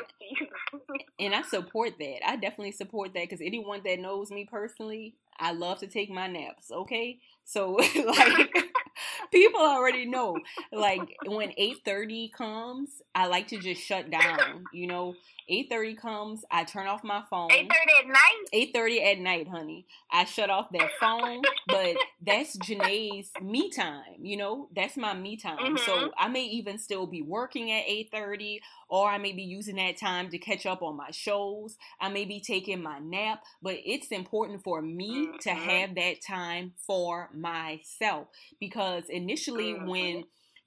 [1.19, 2.28] and I support that.
[2.28, 6.26] I definitely support that because anyone that knows me personally, I love to take my
[6.26, 6.72] naps.
[6.72, 8.54] Okay, so like
[9.32, 10.38] people already know.
[10.72, 14.65] Like when eight thirty comes, I like to just shut down.
[14.74, 15.15] You know,
[15.50, 17.52] eight thirty comes, I turn off my phone.
[17.52, 18.46] Eight thirty at night.
[18.54, 19.86] Eight thirty at night, honey.
[20.12, 24.20] I shut off that phone, but that's Janae's me time.
[24.22, 25.58] You know, that's my me time.
[25.58, 25.78] Mm-hmm.
[25.86, 29.76] So I may even still be working at eight thirty, or I may be using
[29.78, 31.78] that time to catch up on my shows.
[32.00, 35.38] I may be taking my nap, but it's important for me mm-hmm.
[35.42, 38.28] to have that time for myself
[38.60, 39.88] because initially mm-hmm.
[39.88, 40.24] when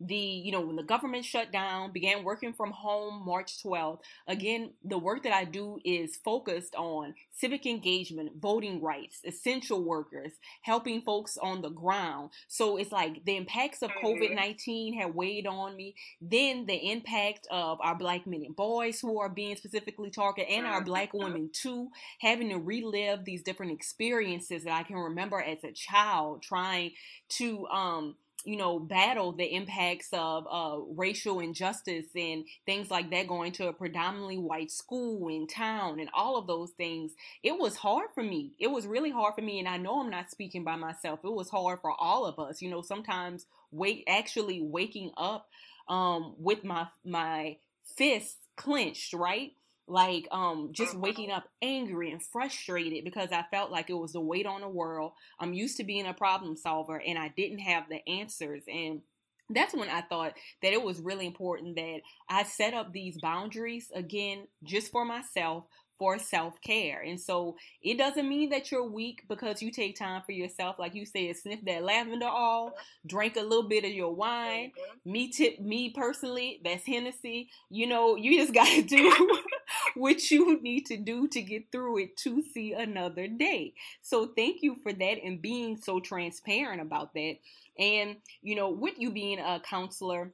[0.07, 4.71] the you know when the government shut down began working from home march 12th again
[4.85, 11.01] the work that i do is focused on civic engagement voting rights essential workers helping
[11.01, 14.07] folks on the ground so it's like the impacts of mm-hmm.
[14.07, 19.21] covid-19 have weighed on me then the impact of our black men and boys who
[19.21, 21.25] are being specifically targeted and our black mm-hmm.
[21.25, 21.88] women too
[22.21, 26.93] having to relive these different experiences that i can remember as a child trying
[27.29, 33.26] to um you know, battle the impacts of uh, racial injustice and things like that,
[33.26, 37.76] going to a predominantly white school in town and all of those things, it was
[37.76, 38.52] hard for me.
[38.59, 39.59] It was really hard for me.
[39.59, 41.20] And I know I'm not speaking by myself.
[41.24, 42.62] It was hard for all of us.
[42.62, 45.48] You know, sometimes wait, actually waking up
[45.88, 47.57] um, with my, my
[47.96, 49.52] fists clenched, right?
[49.88, 54.21] Like um just waking up angry and frustrated because I felt like it was the
[54.21, 55.12] weight on the world.
[55.40, 59.03] I'm used to being a problem solver and I didn't have the answers and
[59.51, 63.90] that's when I thought that it was really important that I set up these boundaries
[63.95, 65.66] again just for myself
[65.99, 67.01] for self care.
[67.01, 70.79] And so it doesn't mean that you're weak because you take time for yourself.
[70.79, 72.75] Like you said, sniff that lavender all,
[73.07, 74.73] drink a little bit of your wine.
[75.05, 77.51] Me tip me personally, that's Hennessy.
[77.71, 79.38] You know, you just gotta do
[79.96, 83.74] what you need to do to get through it to see another day.
[84.00, 87.37] So thank you for that and being so transparent about that.
[87.78, 90.33] And you know, with you being a counselor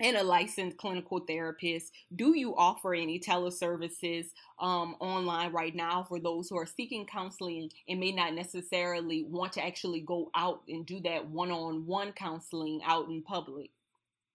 [0.00, 1.92] and a licensed clinical therapist.
[2.16, 7.70] Do you offer any teleservices um, online right now for those who are seeking counseling
[7.86, 12.12] and may not necessarily want to actually go out and do that one on one
[12.12, 13.70] counseling out in public?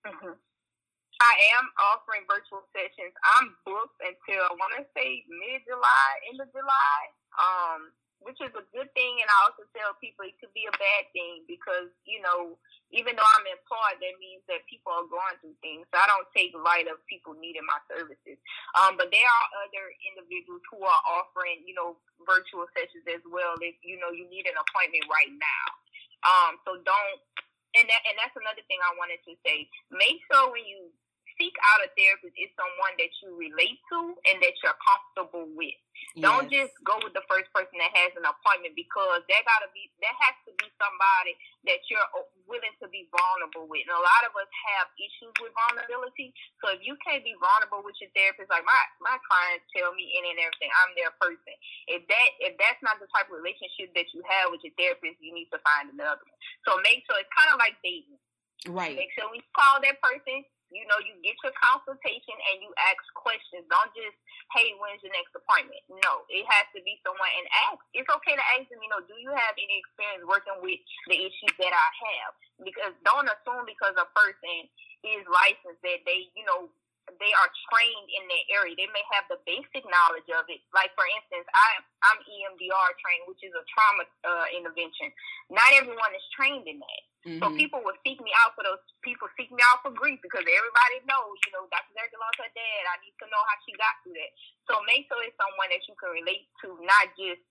[0.05, 0.33] Mm-hmm.
[1.23, 3.15] I am offering virtual sessions.
[3.23, 6.99] I'm booked until I want to say mid July, end of July.
[7.36, 9.21] Um, which is a good thing.
[9.21, 12.58] And I also tell people it could be a bad thing because, you know,
[12.89, 15.86] even though I'm employed, that means that people are going through things.
[15.93, 18.41] So I don't take light of people needing my services.
[18.73, 23.54] Um, but there are other individuals who are offering, you know, virtual sessions as well
[23.62, 25.65] if, you know, you need an appointment right now.
[26.25, 27.17] Um, so don't,
[27.78, 29.69] and that, and that's another thing I wanted to say.
[29.93, 30.89] Make sure when you
[31.36, 35.76] seek out a therapist is someone that you relate to and that you're comfortable with.
[36.15, 36.28] Yes.
[36.28, 39.88] Don't just go with the first person that has an appointment because that gotta be
[40.04, 43.88] that has to be somebody that you're uh, willing to be vulnerable with.
[43.88, 46.36] And a lot of us have issues with vulnerability.
[46.60, 50.04] So if you can't be vulnerable with your therapist, like my my clients tell me
[50.19, 51.56] in and everything, I'm their person.
[51.88, 55.19] If that if that's not the type of relationship that you have with your therapist,
[55.24, 56.39] you need to find another one.
[56.67, 58.19] So make sure it's kind of like dating.
[58.67, 58.98] Right.
[58.98, 60.41] Make sure we call that person,
[60.73, 63.65] you know, you get your consultation and you ask questions.
[63.69, 64.17] Don't just,
[64.54, 65.82] hey, when's your next appointment?
[65.89, 67.82] No, it has to be someone and ask.
[67.93, 71.17] It's okay to ask them, you know, do you have any experience working with the
[71.17, 72.32] issues that I have?
[72.62, 74.69] Because don't assume because a person
[75.06, 76.71] is licensed that they, you know,
[77.21, 78.73] they are trained in that area.
[78.73, 80.61] They may have the basic knowledge of it.
[80.73, 81.67] Like for instance, I
[82.05, 85.13] I'm EMDR trained, which is a trauma uh, intervention.
[85.53, 87.03] Not everyone is trained in that.
[87.25, 87.41] Mm-hmm.
[87.41, 88.77] So people will seek me out for those.
[89.01, 91.89] People seek me out for grief because everybody knows, you know, Dr.
[91.97, 92.83] Zerka lost her dad.
[92.85, 94.31] I need to know how she got through that.
[94.69, 97.41] So make sure it's someone that you can relate to, not just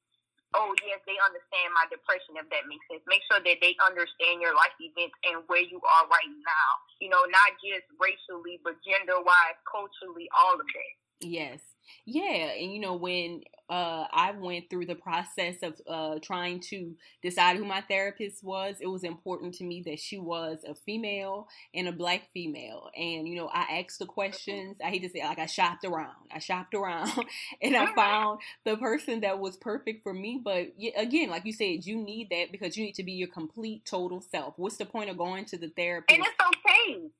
[0.56, 3.04] oh yes, they understand my depression if that makes sense.
[3.06, 6.70] Make sure that they understand your life events and where you are right now.
[7.02, 10.94] You know, not just racially, but gender wise, culturally, all of that.
[11.20, 11.61] Yes.
[12.07, 16.94] Yeah, and you know when uh, I went through the process of uh, trying to
[17.22, 21.48] decide who my therapist was, it was important to me that she was a female
[21.74, 22.90] and a black female.
[22.96, 24.77] And you know, I asked the questions.
[24.85, 26.14] I hate to say, it, like I shopped around.
[26.33, 27.11] I shopped around,
[27.62, 30.40] and I found the person that was perfect for me.
[30.42, 33.85] But again, like you said, you need that because you need to be your complete,
[33.85, 34.55] total self.
[34.59, 36.18] What's the point of going to the therapist?
[36.18, 37.11] And it's okay.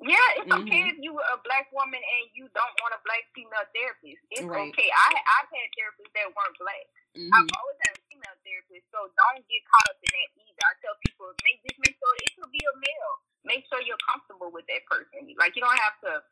[0.00, 0.64] Yeah, it's mm-hmm.
[0.64, 4.24] okay if you are a black woman and you don't want a black female therapist.
[4.32, 4.72] It's right.
[4.72, 4.88] okay.
[4.88, 6.84] I I've had therapists that weren't black.
[7.12, 7.36] Mm-hmm.
[7.36, 10.64] I've always had a female therapist, so don't get caught up in that either.
[10.64, 13.14] I tell people make just make sure it could be a male.
[13.44, 15.28] Make sure you're comfortable with that person.
[15.36, 16.24] Like you don't have to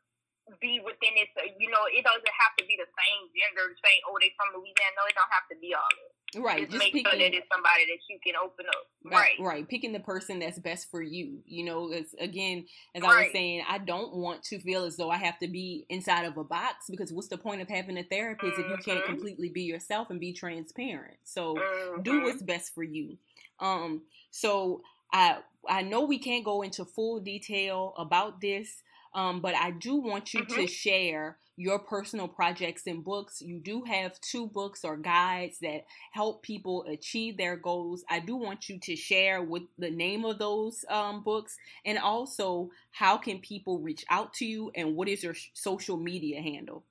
[0.57, 1.29] be within it.
[1.37, 4.57] So, you know, it doesn't have to be the same gender, same oh they from
[4.57, 4.97] Louisiana.
[4.97, 6.13] No, it don't have to be all that.
[6.37, 6.69] Right.
[6.69, 8.85] Just, just make picking, sure that it's somebody that you can open up.
[9.05, 9.37] Right.
[9.39, 9.67] Right.
[9.67, 11.39] Picking the person that's best for you.
[11.45, 13.11] You know, it's again, as right.
[13.11, 16.25] I was saying, I don't want to feel as though I have to be inside
[16.25, 18.61] of a box because what's the point of having a therapist mm-hmm.
[18.61, 19.13] if you can't mm-hmm.
[19.13, 21.17] completely be yourself and be transparent?
[21.23, 22.01] So mm-hmm.
[22.03, 23.17] do what's best for you.
[23.59, 24.81] Um, so
[25.11, 28.81] I I know we can't go into full detail about this,
[29.13, 30.61] um, but I do want you mm-hmm.
[30.61, 33.41] to share your personal projects and books.
[33.41, 38.03] You do have two books or guides that help people achieve their goals.
[38.09, 42.69] I do want you to share with the name of those um, books and also
[42.91, 46.85] how can people reach out to you and what is your social media handle?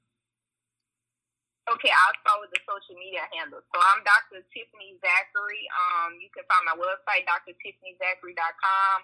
[1.68, 3.61] Okay, I'll start with the social media handle.
[3.61, 4.40] So I'm Dr.
[4.57, 5.68] Tiffany Zachary.
[5.68, 8.96] Um, you can find my website, drtiffanyzachary.com.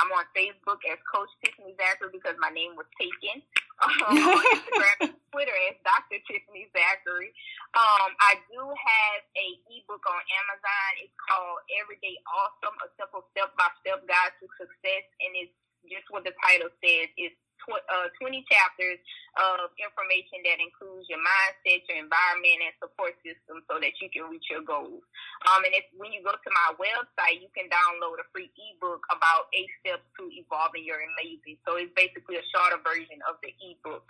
[0.00, 3.44] I'm on Facebook as Coach Tiffany Zachary because my name was taken.
[3.80, 6.20] Um, on Instagram Twitter as Dr.
[6.28, 7.32] Tiffany Zachary.
[7.72, 10.90] Um, I do have a ebook on Amazon.
[11.00, 15.56] It's called Everyday Awesome, a simple step-by-step guide to success, and it's
[15.88, 17.08] just what the title says.
[17.16, 18.98] It's tw- uh, 20 chapters
[19.38, 24.28] of information that includes your mindset, your environment, and support system so that you can
[24.28, 25.04] reach your goals.
[25.48, 29.04] Um, and if when you go to my website, you can download a free ebook
[29.12, 31.60] about eight steps to evolving your amazing.
[31.62, 34.06] So it's basically a shorter version of the ebook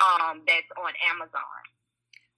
[0.00, 1.60] um, that's on Amazon.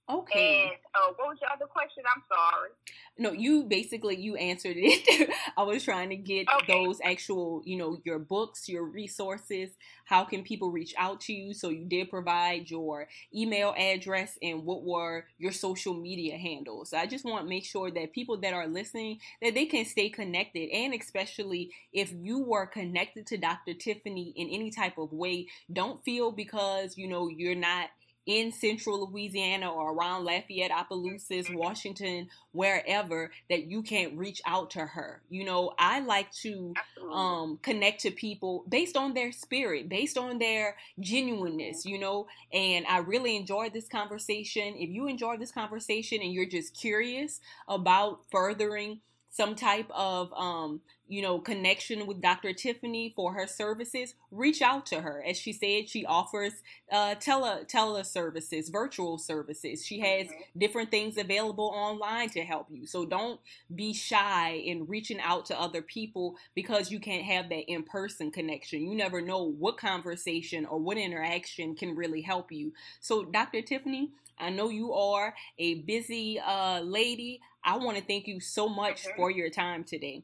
[0.09, 0.63] Okay.
[0.63, 2.03] And uh, what was your other question?
[2.13, 2.69] I'm sorry.
[3.17, 5.29] No, you basically you answered it.
[5.57, 6.85] I was trying to get okay.
[6.85, 9.69] those actual, you know, your books, your resources.
[10.03, 11.53] How can people reach out to you?
[11.53, 16.89] So you did provide your email address and what were your social media handles.
[16.89, 19.85] So I just want to make sure that people that are listening that they can
[19.85, 23.73] stay connected, and especially if you were connected to Dr.
[23.73, 27.89] Tiffany in any type of way, don't feel because you know you're not
[28.25, 31.49] in central Louisiana or around Lafayette, Opelousas.
[31.53, 35.21] Washington, wherever, that you can't reach out to her.
[35.29, 36.73] You know, I like to
[37.11, 42.85] um, connect to people based on their spirit, based on their genuineness, you know, and
[42.87, 44.75] I really enjoyed this conversation.
[44.77, 50.79] If you enjoyed this conversation and you're just curious about furthering some type of um,
[51.13, 52.53] you know connection with Dr.
[52.53, 55.23] Tiffany for her services, reach out to her.
[55.27, 56.53] As she said, she offers
[56.91, 59.85] uh, tele tele services, virtual services.
[59.85, 60.59] She has mm-hmm.
[60.59, 62.87] different things available online to help you.
[62.87, 63.39] So don't
[63.75, 68.31] be shy in reaching out to other people because you can't have that in person
[68.31, 68.87] connection.
[68.87, 72.73] You never know what conversation or what interaction can really help you.
[73.01, 73.61] So, Dr.
[73.61, 74.09] Tiffany,
[74.39, 77.39] I know you are a busy uh, lady.
[77.63, 79.15] I want to thank you so much mm-hmm.
[79.15, 80.23] for your time today.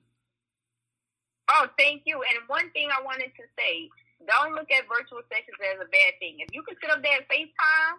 [1.49, 2.21] Oh, thank you.
[2.21, 3.89] And one thing I wanted to say
[4.27, 6.43] don't look at virtual sessions as a bad thing.
[6.43, 7.95] If you can sit up there and FaceTime,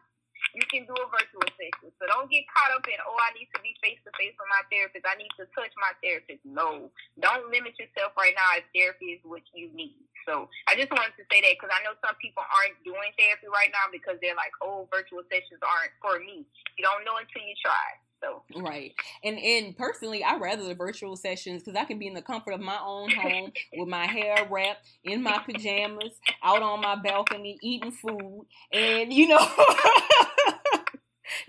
[0.55, 1.93] you can do a virtual session.
[1.97, 4.51] So don't get caught up in, oh, I need to be face to face with
[4.51, 5.05] my therapist.
[5.07, 6.43] I need to touch my therapist.
[6.45, 10.01] No, don't limit yourself right now if therapy is what you need.
[10.29, 13.49] So I just wanted to say that because I know some people aren't doing therapy
[13.49, 16.45] right now because they're like, oh, virtual sessions aren't for me.
[16.77, 17.97] You don't know until you try.
[18.23, 18.43] So.
[18.61, 18.93] Right.
[19.25, 22.53] And and personally, I rather the virtual sessions because I can be in the comfort
[22.53, 26.13] of my own home with my hair wrapped in my pajamas,
[26.43, 29.41] out on my balcony, eating food, and you know.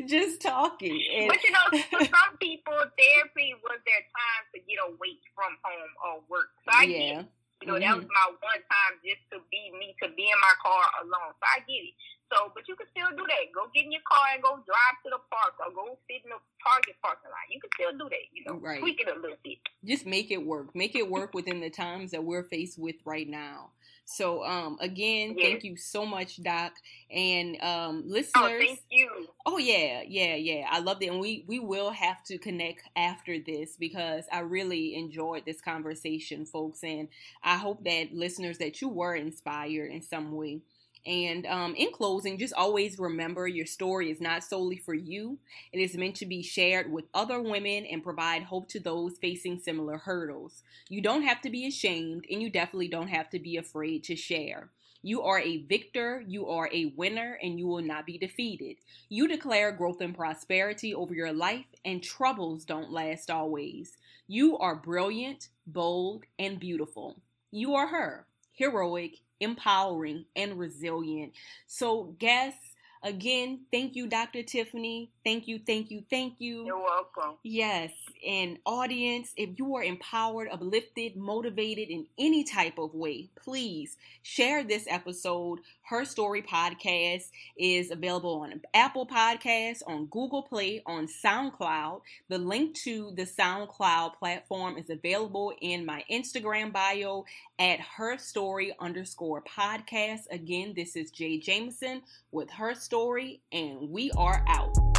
[0.07, 0.97] just talking.
[1.13, 5.57] And but you know, for some people, therapy was their time to get away from
[5.63, 6.49] home or work.
[6.65, 6.97] So I yeah.
[6.97, 7.25] get
[7.61, 7.85] You know, mm-hmm.
[7.85, 11.35] that was my one time just to be me, to be in my car alone.
[11.35, 11.95] So I get it.
[12.31, 13.51] So, but you can still do that.
[13.53, 16.31] Go get in your car and go drive to the park or go sit in
[16.31, 17.43] the Target parking lot.
[17.51, 18.25] You can still do that.
[18.31, 18.79] You know, right.
[18.79, 19.57] tweak it a little bit.
[19.83, 20.73] Just make it work.
[20.75, 23.71] Make it work within the times that we're faced with right now.
[24.05, 25.47] So, um, again, yes.
[25.47, 26.73] thank you so much, Doc,
[27.09, 28.31] and um, listeners.
[28.35, 29.09] Oh, thank you.
[29.45, 30.67] Oh yeah, yeah, yeah.
[30.69, 34.95] I love it, and we we will have to connect after this because I really
[34.95, 37.07] enjoyed this conversation, folks, and
[37.43, 40.61] I hope that listeners that you were inspired in some way.
[41.05, 45.39] And um, in closing, just always remember your story is not solely for you.
[45.73, 49.59] It is meant to be shared with other women and provide hope to those facing
[49.59, 50.61] similar hurdles.
[50.89, 54.15] You don't have to be ashamed, and you definitely don't have to be afraid to
[54.15, 54.69] share.
[55.03, 58.77] You are a victor, you are a winner, and you will not be defeated.
[59.09, 63.97] You declare growth and prosperity over your life, and troubles don't last always.
[64.27, 67.19] You are brilliant, bold, and beautiful.
[67.49, 71.33] You are her, heroic, empowering, and resilient.
[71.67, 72.71] So, guests,
[73.03, 74.43] Again, thank you, Dr.
[74.43, 75.09] Tiffany.
[75.23, 76.65] Thank you, thank you, thank you.
[76.65, 77.37] You're welcome.
[77.43, 77.91] Yes.
[78.27, 84.63] And audience, if you are empowered, uplifted, motivated in any type of way, please share
[84.63, 85.59] this episode.
[85.83, 92.01] Her Story Podcast is available on Apple Podcasts, on Google Play, on SoundCloud.
[92.29, 97.25] The link to the SoundCloud platform is available in my Instagram bio
[97.59, 100.21] at Her Story underscore podcast.
[100.31, 102.01] Again, this is Jay Jameson
[102.31, 104.90] with Her Story, and we are out.